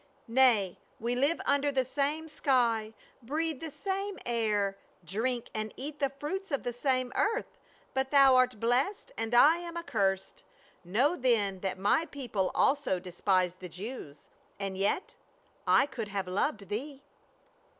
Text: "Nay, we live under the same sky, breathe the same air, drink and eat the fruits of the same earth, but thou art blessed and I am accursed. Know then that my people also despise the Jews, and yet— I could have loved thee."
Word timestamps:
"Nay, 0.27 0.79
we 0.99 1.13
live 1.13 1.39
under 1.45 1.71
the 1.71 1.85
same 1.85 2.27
sky, 2.27 2.95
breathe 3.21 3.59
the 3.59 3.69
same 3.69 4.17
air, 4.25 4.75
drink 5.05 5.51
and 5.53 5.71
eat 5.77 5.99
the 5.99 6.09
fruits 6.09 6.49
of 6.49 6.63
the 6.63 6.73
same 6.73 7.13
earth, 7.15 7.59
but 7.93 8.09
thou 8.09 8.35
art 8.35 8.59
blessed 8.59 9.11
and 9.15 9.35
I 9.35 9.57
am 9.57 9.77
accursed. 9.77 10.43
Know 10.83 11.15
then 11.15 11.59
that 11.59 11.77
my 11.77 12.07
people 12.07 12.49
also 12.55 12.99
despise 12.99 13.53
the 13.53 13.69
Jews, 13.69 14.27
and 14.59 14.75
yet— 14.75 15.17
I 15.81 15.85
could 15.85 16.07
have 16.07 16.27
loved 16.27 16.69
thee." 16.69 17.03